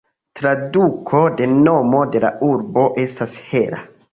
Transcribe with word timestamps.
Traduko 0.37 1.19
de 1.41 1.49
nomo 1.67 2.01
de 2.17 2.25
la 2.27 2.35
urbo 2.51 2.89
estas 3.07 3.37
"hela". 3.53 3.89